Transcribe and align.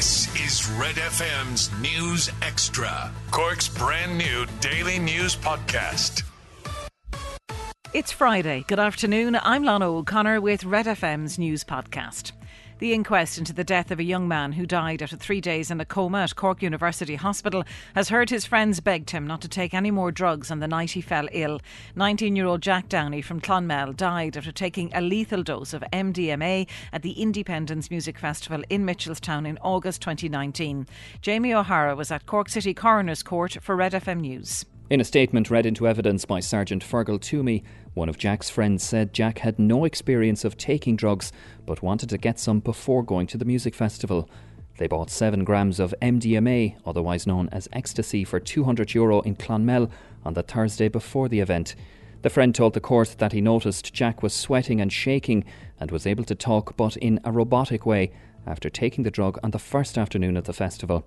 This 0.00 0.34
is 0.46 0.66
Red 0.78 0.94
FM's 0.94 1.70
News 1.78 2.30
Extra, 2.40 3.12
Cork's 3.30 3.68
brand 3.68 4.16
new 4.16 4.46
daily 4.60 4.98
news 4.98 5.36
podcast. 5.36 6.22
It's 7.92 8.10
Friday. 8.10 8.64
Good 8.66 8.78
afternoon. 8.78 9.38
I'm 9.42 9.62
Lana 9.62 9.92
O'Connor 9.92 10.40
with 10.40 10.64
Red 10.64 10.86
FM's 10.86 11.38
News 11.38 11.64
Podcast. 11.64 12.32
The 12.80 12.94
inquest 12.94 13.36
into 13.36 13.52
the 13.52 13.62
death 13.62 13.90
of 13.90 13.98
a 13.98 14.04
young 14.04 14.26
man 14.26 14.52
who 14.52 14.64
died 14.64 15.02
after 15.02 15.14
three 15.14 15.42
days 15.42 15.70
in 15.70 15.82
a 15.82 15.84
coma 15.84 16.22
at 16.22 16.34
Cork 16.34 16.62
University 16.62 17.14
Hospital 17.14 17.62
has 17.94 18.08
heard 18.08 18.30
his 18.30 18.46
friends 18.46 18.80
begged 18.80 19.10
him 19.10 19.26
not 19.26 19.42
to 19.42 19.48
take 19.48 19.74
any 19.74 19.90
more 19.90 20.10
drugs 20.10 20.50
on 20.50 20.60
the 20.60 20.66
night 20.66 20.92
he 20.92 21.02
fell 21.02 21.28
ill. 21.32 21.60
19 21.94 22.34
year 22.34 22.46
old 22.46 22.62
Jack 22.62 22.88
Downey 22.88 23.20
from 23.20 23.38
Clonmel 23.38 23.92
died 23.92 24.34
after 24.34 24.50
taking 24.50 24.90
a 24.94 25.02
lethal 25.02 25.42
dose 25.42 25.74
of 25.74 25.84
MDMA 25.92 26.66
at 26.90 27.02
the 27.02 27.20
Indiependence 27.20 27.90
Music 27.90 28.18
Festival 28.18 28.62
in 28.70 28.86
Mitchelstown 28.86 29.46
in 29.46 29.58
August 29.58 30.00
2019. 30.00 30.86
Jamie 31.20 31.52
O'Hara 31.52 31.94
was 31.94 32.10
at 32.10 32.24
Cork 32.24 32.48
City 32.48 32.72
Coroner's 32.72 33.22
Court 33.22 33.58
for 33.60 33.76
Red 33.76 33.92
FM 33.92 34.20
News. 34.20 34.64
In 34.90 35.00
a 35.00 35.04
statement 35.04 35.52
read 35.52 35.66
into 35.66 35.86
evidence 35.86 36.24
by 36.24 36.40
Sergeant 36.40 36.82
Fergal 36.82 37.20
Toomey, 37.20 37.62
one 37.94 38.08
of 38.08 38.18
Jack's 38.18 38.50
friends 38.50 38.82
said 38.82 39.14
Jack 39.14 39.38
had 39.38 39.56
no 39.56 39.84
experience 39.84 40.44
of 40.44 40.56
taking 40.56 40.96
drugs 40.96 41.30
but 41.64 41.80
wanted 41.80 42.08
to 42.08 42.18
get 42.18 42.40
some 42.40 42.58
before 42.58 43.04
going 43.04 43.28
to 43.28 43.38
the 43.38 43.44
music 43.44 43.72
festival. 43.72 44.28
They 44.78 44.88
bought 44.88 45.08
7 45.08 45.44
grams 45.44 45.78
of 45.78 45.94
MDMA, 46.02 46.74
otherwise 46.84 47.24
known 47.24 47.48
as 47.52 47.68
ecstasy, 47.72 48.24
for 48.24 48.40
200 48.40 48.92
euro 48.92 49.20
in 49.20 49.36
Clonmel 49.36 49.92
on 50.24 50.34
the 50.34 50.42
Thursday 50.42 50.88
before 50.88 51.28
the 51.28 51.38
event. 51.38 51.76
The 52.22 52.30
friend 52.30 52.52
told 52.52 52.74
the 52.74 52.80
court 52.80 53.14
that 53.18 53.30
he 53.30 53.40
noticed 53.40 53.94
Jack 53.94 54.24
was 54.24 54.34
sweating 54.34 54.80
and 54.80 54.92
shaking 54.92 55.44
and 55.78 55.92
was 55.92 56.04
able 56.04 56.24
to 56.24 56.34
talk 56.34 56.76
but 56.76 56.96
in 56.96 57.20
a 57.22 57.30
robotic 57.30 57.86
way 57.86 58.10
after 58.44 58.68
taking 58.68 59.04
the 59.04 59.12
drug 59.12 59.38
on 59.44 59.52
the 59.52 59.60
first 59.60 59.96
afternoon 59.96 60.36
of 60.36 60.46
the 60.46 60.52
festival. 60.52 61.06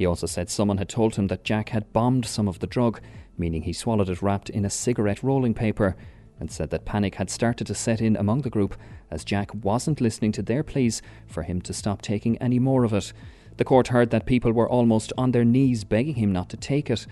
He 0.00 0.06
also 0.06 0.26
said 0.26 0.48
someone 0.48 0.78
had 0.78 0.88
told 0.88 1.16
him 1.16 1.26
that 1.26 1.44
Jack 1.44 1.68
had 1.68 1.92
bombed 1.92 2.24
some 2.24 2.48
of 2.48 2.60
the 2.60 2.66
drug, 2.66 3.02
meaning 3.36 3.64
he 3.64 3.74
swallowed 3.74 4.08
it 4.08 4.22
wrapped 4.22 4.48
in 4.48 4.64
a 4.64 4.70
cigarette 4.70 5.22
rolling 5.22 5.52
paper, 5.52 5.94
and 6.38 6.50
said 6.50 6.70
that 6.70 6.86
panic 6.86 7.16
had 7.16 7.28
started 7.28 7.66
to 7.66 7.74
set 7.74 8.00
in 8.00 8.16
among 8.16 8.40
the 8.40 8.48
group 8.48 8.76
as 9.10 9.26
Jack 9.26 9.54
wasn't 9.54 10.00
listening 10.00 10.32
to 10.32 10.42
their 10.42 10.62
pleas 10.62 11.02
for 11.26 11.42
him 11.42 11.60
to 11.60 11.74
stop 11.74 12.00
taking 12.00 12.38
any 12.38 12.58
more 12.58 12.84
of 12.84 12.94
it. 12.94 13.12
The 13.58 13.64
court 13.66 13.88
heard 13.88 14.08
that 14.08 14.24
people 14.24 14.52
were 14.52 14.66
almost 14.66 15.12
on 15.18 15.32
their 15.32 15.44
knees 15.44 15.84
begging 15.84 16.14
him 16.14 16.32
not 16.32 16.48
to 16.48 16.56
take 16.56 16.88
it. 16.88 17.06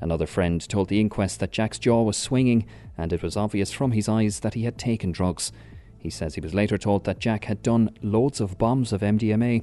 Another 0.00 0.26
friend 0.26 0.68
told 0.68 0.88
the 0.88 0.98
inquest 0.98 1.38
that 1.38 1.52
Jack's 1.52 1.78
jaw 1.78 2.02
was 2.02 2.16
swinging 2.16 2.66
and 2.98 3.12
it 3.12 3.22
was 3.22 3.36
obvious 3.36 3.70
from 3.70 3.92
his 3.92 4.08
eyes 4.08 4.40
that 4.40 4.54
he 4.54 4.64
had 4.64 4.78
taken 4.78 5.12
drugs. 5.12 5.52
He 5.96 6.10
says 6.10 6.34
he 6.34 6.40
was 6.40 6.54
later 6.54 6.76
told 6.76 7.04
that 7.04 7.20
Jack 7.20 7.44
had 7.44 7.62
done 7.62 7.96
loads 8.02 8.40
of 8.40 8.58
bombs 8.58 8.92
of 8.92 9.00
MDMA. 9.00 9.62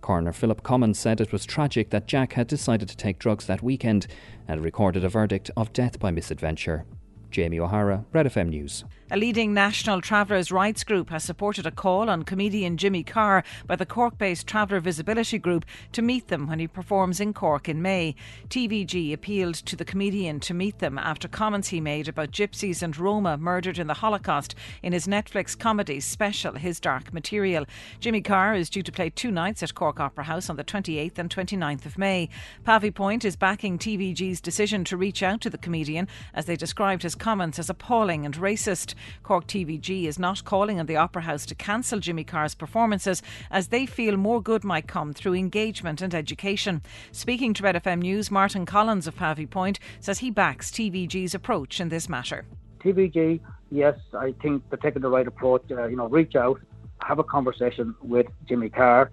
Coroner 0.00 0.32
Philip 0.32 0.62
Comyn 0.62 0.94
said 0.94 1.20
it 1.20 1.32
was 1.32 1.44
tragic 1.44 1.90
that 1.90 2.06
Jack 2.06 2.34
had 2.34 2.46
decided 2.46 2.88
to 2.88 2.96
take 2.96 3.18
drugs 3.18 3.46
that 3.46 3.62
weekend 3.62 4.06
and 4.46 4.62
recorded 4.62 5.04
a 5.04 5.08
verdict 5.08 5.50
of 5.56 5.72
death 5.72 5.98
by 5.98 6.10
misadventure. 6.10 6.84
Jamie 7.30 7.60
O'Hara, 7.60 8.04
Red 8.12 8.26
FM 8.26 8.48
News. 8.48 8.84
A 9.10 9.16
leading 9.16 9.54
national 9.54 10.02
travellers' 10.02 10.52
rights 10.52 10.84
group 10.84 11.08
has 11.08 11.24
supported 11.24 11.64
a 11.64 11.70
call 11.70 12.10
on 12.10 12.24
comedian 12.24 12.76
Jimmy 12.76 13.02
Carr 13.02 13.42
by 13.66 13.74
the 13.74 13.86
Cork 13.86 14.18
based 14.18 14.46
Traveller 14.46 14.80
Visibility 14.80 15.38
Group 15.38 15.64
to 15.92 16.02
meet 16.02 16.28
them 16.28 16.46
when 16.46 16.58
he 16.58 16.68
performs 16.68 17.18
in 17.18 17.32
Cork 17.32 17.70
in 17.70 17.80
May. 17.80 18.14
TVG 18.50 19.14
appealed 19.14 19.54
to 19.54 19.76
the 19.76 19.84
comedian 19.86 20.40
to 20.40 20.52
meet 20.52 20.80
them 20.80 20.98
after 20.98 21.26
comments 21.26 21.68
he 21.68 21.80
made 21.80 22.06
about 22.06 22.32
gypsies 22.32 22.82
and 22.82 22.98
Roma 22.98 23.38
murdered 23.38 23.78
in 23.78 23.86
the 23.86 23.94
Holocaust 23.94 24.54
in 24.82 24.92
his 24.92 25.06
Netflix 25.06 25.58
comedy 25.58 26.00
special 26.00 26.56
His 26.56 26.78
Dark 26.78 27.10
Material. 27.10 27.64
Jimmy 28.00 28.20
Carr 28.20 28.54
is 28.54 28.68
due 28.68 28.82
to 28.82 28.92
play 28.92 29.08
two 29.08 29.30
nights 29.30 29.62
at 29.62 29.74
Cork 29.74 30.00
Opera 30.00 30.24
House 30.24 30.50
on 30.50 30.56
the 30.56 30.64
28th 30.64 31.16
and 31.16 31.30
29th 31.30 31.86
of 31.86 31.96
May. 31.96 32.28
Pavee 32.62 32.94
Point 32.94 33.24
is 33.24 33.36
backing 33.36 33.78
TVG's 33.78 34.42
decision 34.42 34.84
to 34.84 34.98
reach 34.98 35.22
out 35.22 35.40
to 35.40 35.48
the 35.48 35.56
comedian 35.56 36.08
as 36.34 36.44
they 36.44 36.56
described 36.56 37.04
his 37.04 37.14
comments 37.14 37.58
as 37.58 37.70
appalling 37.70 38.26
and 38.26 38.36
racist. 38.36 38.94
Cork 39.22 39.46
TVG 39.46 40.04
is 40.04 40.18
not 40.18 40.44
calling 40.44 40.78
on 40.80 40.86
the 40.86 40.96
Opera 40.96 41.22
House 41.22 41.46
to 41.46 41.54
cancel 41.54 42.00
Jimmy 42.00 42.24
Carr's 42.24 42.54
performances 42.54 43.22
as 43.50 43.68
they 43.68 43.86
feel 43.86 44.16
more 44.16 44.42
good 44.42 44.64
might 44.64 44.88
come 44.88 45.12
through 45.12 45.34
engagement 45.34 46.02
and 46.02 46.14
education. 46.14 46.82
Speaking 47.12 47.54
to 47.54 47.62
Red 47.62 47.76
FM 47.76 48.00
News, 48.00 48.30
Martin 48.30 48.66
Collins 48.66 49.06
of 49.06 49.16
Pavee 49.16 49.46
Point 49.46 49.78
says 50.00 50.18
he 50.18 50.30
backs 50.30 50.70
TVG's 50.70 51.34
approach 51.34 51.80
in 51.80 51.88
this 51.88 52.08
matter. 52.08 52.44
TVG, 52.80 53.40
yes, 53.70 53.98
I 54.14 54.32
think 54.42 54.62
they're 54.70 54.78
taking 54.78 55.02
the 55.02 55.10
right 55.10 55.26
approach. 55.26 55.64
Uh, 55.70 55.86
you 55.86 55.96
know, 55.96 56.08
reach 56.08 56.36
out, 56.36 56.60
have 57.02 57.18
a 57.18 57.24
conversation 57.24 57.94
with 58.02 58.26
Jimmy 58.48 58.68
Carr, 58.68 59.10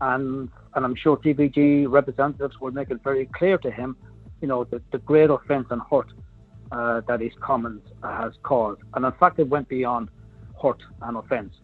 and 0.00 0.50
and 0.74 0.84
I'm 0.84 0.94
sure 0.94 1.16
TVG 1.16 1.90
representatives 1.90 2.60
will 2.60 2.70
make 2.70 2.90
it 2.90 3.02
very 3.02 3.26
clear 3.26 3.58
to 3.58 3.70
him, 3.70 3.96
you 4.40 4.48
know, 4.48 4.64
the, 4.64 4.80
the 4.92 4.98
great 4.98 5.30
offence 5.30 5.66
and 5.70 5.82
hurt 5.90 6.12
uh, 6.72 7.00
that 7.08 7.20
his 7.20 7.32
comments 7.40 7.86
has 8.02 8.32
caused. 8.42 8.80
And 8.94 9.04
in 9.04 9.12
fact, 9.12 9.38
it 9.38 9.48
went 9.48 9.68
beyond 9.68 10.08
hurt 10.62 10.82
and 11.02 11.16
offence 11.16 11.54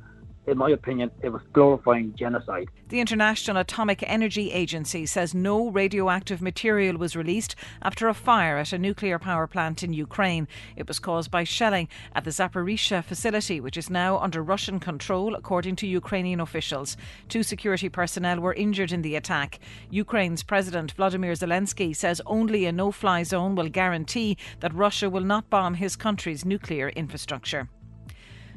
in 0.47 0.59
my 0.59 0.71
opinion, 0.71 1.11
it 1.23 1.31
was 1.31 1.43
glorifying 1.53 2.15
genocide. 2.17 2.69
The 2.89 3.01
International 3.01 3.57
Atomic 3.57 4.05
Energy 4.07 4.53
Agency 4.53 5.07
says 5.07 5.35
no 5.35 5.71
radioactive 5.71 6.41
material 6.41 6.97
was 6.97 7.17
released 7.17 7.57
after 7.83 8.09
a 8.09 8.15
fire 8.15 8.59
at 8.59 8.73
a 8.73 8.79
nuclear 8.79 9.19
power 9.19 9.47
plant 9.47 9.83
in 9.83 9.93
Ukraine. 9.93 10.47
It 10.77 10.87
was 10.87 10.99
caused 10.99 11.31
by 11.31 11.45
shelling 11.45 11.89
at 12.15 12.25
the 12.25 12.31
Zaporizhia 12.31 13.03
facility, 13.03 13.61
which 13.61 13.77
is 13.77 13.91
now 13.91 14.19
under 14.19 14.43
Russian 14.43 14.79
control, 14.79 15.35
according 15.35 15.77
to 15.77 15.87
Ukrainian 15.87 16.41
officials. 16.41 16.97
Two 17.29 17.43
security 17.43 17.89
personnel 17.89 18.41
were 18.41 18.55
injured 18.55 18.93
in 18.93 19.03
the 19.03 19.17
attack. 19.17 19.59
Ukraine's 19.91 20.43
President 20.43 20.93
Vladimir 20.93 21.33
Zelensky 21.33 21.95
says 21.95 22.21
only 22.25 22.67
a 22.67 22.73
no 22.73 22.93
fly 22.93 23.23
zone 23.25 23.55
will 23.57 23.69
guarantee 23.69 24.37
that 24.61 24.75
Russia 24.75 25.11
will 25.11 25.25
not 25.25 25.51
bomb 25.51 25.75
his 25.75 25.97
country's 25.97 26.45
nuclear 26.45 26.91
infrastructure. 26.91 27.69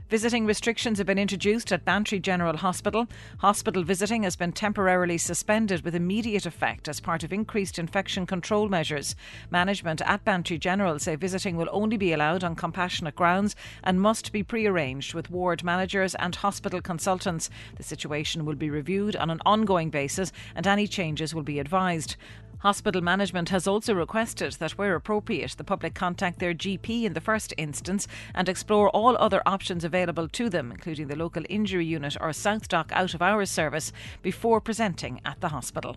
Visiting 0.09 0.47
restrictions 0.47 0.97
have 0.97 1.05
been 1.05 1.19
introduced 1.19 1.71
at 1.71 1.85
Bantry 1.85 2.19
General 2.19 2.57
Hospital. 2.57 3.05
Hospital 3.37 3.83
visiting 3.83 4.23
has 4.23 4.35
been 4.35 4.51
temporarily 4.51 5.19
suspended 5.19 5.85
with 5.85 5.93
immediate 5.93 6.47
effect 6.47 6.87
as 6.87 6.99
part 6.99 7.23
of 7.23 7.31
increased 7.31 7.77
infection 7.77 8.25
control 8.25 8.69
measures. 8.69 9.15
Management 9.51 10.01
at 10.01 10.25
Bantry 10.25 10.57
General 10.57 10.97
say 10.97 11.15
visiting 11.15 11.57
will 11.57 11.69
only 11.71 11.95
be 11.95 12.11
allowed 12.11 12.43
on 12.43 12.55
compassionate 12.55 13.15
grounds 13.15 13.55
and 13.83 14.01
must 14.01 14.31
be 14.31 14.41
pre-arranged 14.41 15.13
with 15.13 15.29
ward 15.29 15.63
managers 15.63 16.15
and 16.15 16.37
hospital 16.37 16.81
consultants. 16.81 17.51
The 17.75 17.83
situation 17.83 18.45
will 18.45 18.55
be 18.55 18.71
reviewed 18.71 19.15
on 19.15 19.29
an 19.29 19.43
ongoing 19.45 19.91
basis 19.91 20.31
and 20.55 20.65
any 20.65 20.87
changes 20.87 21.35
will 21.35 21.43
be 21.43 21.59
advised. 21.59 22.15
Hospital 22.59 23.01
management 23.01 23.49
has 23.49 23.67
also 23.67 23.93
requested 23.93 24.51
that, 24.53 24.71
where 24.71 24.95
appropriate, 24.95 25.55
the 25.57 25.63
public 25.63 25.93
contact 25.95 26.39
their 26.39 26.53
GP 26.53 27.03
in 27.03 27.13
the 27.13 27.21
first 27.21 27.53
instance 27.57 28.05
and 28.35 28.49
explore 28.49 28.89
all 28.89 29.15
other 29.17 29.41
options 29.45 29.85
available 29.85 30.27
to 30.27 30.49
them, 30.49 30.69
including 30.71 31.07
the 31.07 31.15
local 31.15 31.43
injury 31.47 31.85
unit 31.85 32.17
or 32.19 32.29
SouthDoc 32.29 32.91
out 32.91 33.13
of 33.13 33.21
hours 33.21 33.49
service, 33.49 33.93
before 34.21 34.59
presenting 34.59 35.21
at 35.23 35.39
the 35.39 35.47
hospital. 35.49 35.95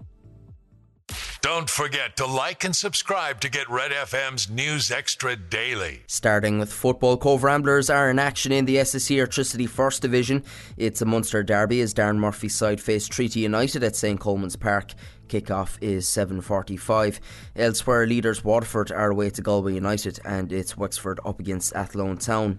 Don't 1.43 1.69
forget 1.69 2.17
to 2.19 2.27
like 2.27 2.63
and 2.63 2.75
subscribe 2.75 3.41
to 3.41 3.51
get 3.51 3.69
Red 3.69 3.91
FM's 3.91 4.49
News 4.49 4.93
Extra 4.93 5.35
daily. 5.35 6.05
Starting 6.07 6.61
with 6.61 6.73
football, 6.73 7.17
Cobh 7.17 7.43
Ramblers 7.43 7.91
are 7.91 8.09
in 8.09 8.21
action 8.21 8.53
in 8.53 8.65
the 8.65 8.77
SSE 8.77 9.17
Airtricity 9.17 9.69
First 9.69 10.03
Division. 10.03 10.45
It's 10.77 11.03
a 11.03 11.05
Munster 11.05 11.43
derby 11.43 11.81
as 11.81 11.93
Darren 11.93 12.19
Murphy's 12.19 12.55
side 12.55 12.81
face 12.81 13.09
Treaty 13.09 13.41
United 13.41 13.83
at 13.83 13.97
St 13.97 14.21
Colman's 14.21 14.55
Park. 14.55 14.93
Kickoff 15.33 15.79
is 15.81 16.07
7.45. 16.09 17.19
Elsewhere, 17.57 18.07
leaders 18.07 18.45
Waterford 18.45 18.93
are 18.93 19.11
away 19.11 19.31
to 19.31 19.41
Galway 19.41 19.73
United 19.73 20.21
and 20.27 20.53
it's 20.53 20.77
Wexford 20.77 21.21
up 21.25 21.41
against 21.41 21.75
Athlone 21.75 22.19
Town. 22.19 22.59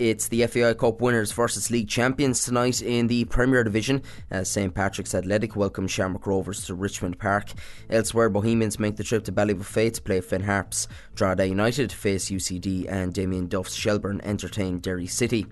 It's 0.00 0.28
the 0.28 0.46
FAI 0.46 0.72
Cup 0.72 1.02
winners 1.02 1.30
versus 1.30 1.70
league 1.70 1.86
champions 1.90 2.42
tonight 2.42 2.80
in 2.80 3.06
the 3.06 3.26
Premier 3.26 3.62
Division 3.62 4.00
as 4.30 4.48
St 4.48 4.74
Patrick's 4.74 5.14
Athletic 5.14 5.56
welcome 5.56 5.86
Shamrock 5.86 6.26
Rovers 6.26 6.64
to 6.64 6.74
Richmond 6.74 7.18
Park. 7.18 7.50
Elsewhere, 7.90 8.30
Bohemians 8.30 8.78
make 8.78 8.96
the 8.96 9.04
trip 9.04 9.24
to 9.24 9.32
Ballybofey 9.32 9.92
to 9.92 10.00
play 10.00 10.22
Finn 10.22 10.44
Harps. 10.44 10.88
Drogheda 11.14 11.48
United 11.48 11.92
face 11.92 12.30
UCD 12.30 12.90
and 12.90 13.12
Damien 13.12 13.46
Duff's 13.46 13.74
Shelbourne 13.74 14.22
entertain 14.24 14.78
Derry 14.78 15.06
City. 15.06 15.46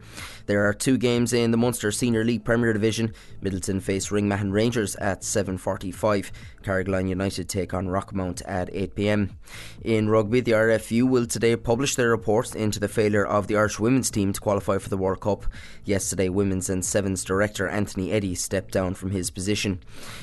There 0.47 0.67
are 0.67 0.73
two 0.73 0.97
games 0.97 1.35
in 1.35 1.51
the 1.51 1.59
Munster 1.59 1.93
Senior 1.93 2.25
League 2.25 2.43
Premier 2.43 2.73
Division. 2.73 3.13
Midleton 3.43 3.83
face 3.83 4.09
Ringmahon 4.09 4.51
Rangers 4.51 4.97
at 4.97 5.21
7.45. 5.21 6.31
Carrigaline 6.63 7.11
United 7.11 7.51
take 7.51 7.75
on 7.75 7.89
Rockmount 7.89 8.41
at 8.47 8.73
8pm. 8.73 9.29
In 9.83 10.09
rugby, 10.09 10.41
the 10.41 10.53
RFU 10.53 11.03
will 11.07 11.27
today 11.27 11.55
publish 11.55 11.97
their 11.97 12.09
report 12.09 12.55
into 12.55 12.81
the 12.81 12.89
failure 12.89 13.27
of 13.27 13.47
the 13.47 13.57
Irish 13.57 13.79
women's 13.79 14.11
team 14.11 14.33
qualify 14.39 14.79
for 14.79 14.89
the 14.89 14.97
World 14.97 15.21
Cup. 15.21 15.45
Yesterday, 15.85 16.29
Women's 16.29 16.71
and 16.71 16.85
Sevens 16.85 17.25
director 17.25 17.69
Anthony 17.69 18.13
Eddy 18.13 18.35
stepped 18.35 18.73
down 18.73 18.95
from 18.95 19.11
his 19.11 19.31
position. 19.31 19.81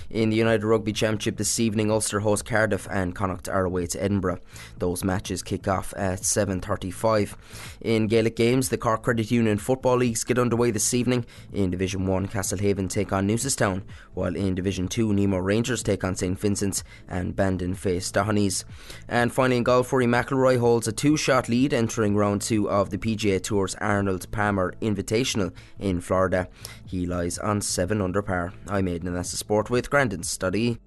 In 0.10 0.30
the 0.30 0.36
United 0.36 0.66
Rugby 0.66 0.94
Championship 0.94 1.38
this 1.38 1.60
evening, 1.60 1.92
Ulster 1.92 2.22
host 2.22 2.46
Cardiff 2.46 2.88
and 2.90 3.16
Connacht 3.16 3.50
are 3.50 3.66
away 3.66 3.88
to 3.88 4.02
Edinburgh. 4.04 4.40
Those 4.78 5.04
matches 5.04 5.44
kick 5.44 5.68
off 5.68 5.94
at 5.98 6.22
7.35. 6.22 7.36
In 7.82 8.08
Gaelic 8.08 8.36
games, 8.36 8.70
the 8.70 8.78
Cork 8.78 9.04
Credit 9.04 9.30
Union 9.32 9.58
Football 9.58 9.98
Leagues 9.98 10.24
get 10.24 10.40
underway 10.40 10.72
this 10.72 10.94
evening. 10.94 11.26
In 11.54 11.72
Division 11.72 12.06
1, 12.06 12.28
Castlehaven 12.28 12.90
take 12.90 13.12
on 13.12 13.28
Newcestown, 13.28 13.84
while 14.14 14.36
in 14.36 14.56
Division 14.56 14.88
2, 14.88 15.14
Nemo 15.14 15.38
Rangers 15.38 15.84
take 15.84 16.04
on 16.04 16.16
St 16.16 16.40
Vincent's 16.40 16.84
and 17.08 17.36
Bandon 17.36 17.74
face 17.74 18.12
Doheny's. 18.12 18.66
And 19.08 19.34
finally 19.34 19.58
in 19.58 19.64
golf, 19.64 19.92
Rory 19.92 20.06
McIlroy 20.06 20.60
holds 20.60 20.88
a 20.88 20.92
two-shot 20.92 21.50
lead 21.50 21.74
entering 21.74 22.16
round 22.16 22.42
two 22.42 22.70
of 22.70 22.90
the 22.90 22.98
PGA 22.98 23.42
Tour's 23.42 23.76
Arnold 23.96 24.30
Palmer 24.32 24.74
Invitational 24.82 25.54
in 25.80 26.02
Florida. 26.02 26.50
He 26.86 27.06
lies 27.06 27.38
on 27.38 27.62
7 27.62 28.02
under 28.02 28.22
par. 28.22 28.54
I'm 28.68 28.90
Aidan 28.90 29.08
and 29.08 29.16
that's 29.16 29.32
the 29.32 29.38
sport 29.38 29.70
with 29.70 29.90
Grandin 29.90 30.24
Study. 30.24 30.80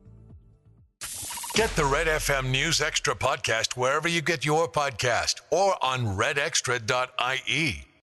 Get 1.55 1.71
the 1.71 1.87
Red 1.87 2.07
FM 2.07 2.51
News 2.51 2.81
Extra 2.83 3.15
podcast 3.15 3.77
wherever 3.77 4.09
you 4.09 4.21
get 4.21 4.45
your 4.45 4.71
podcast 4.71 5.41
or 5.51 5.83
on 5.83 6.19
redextra.ie. 6.19 7.88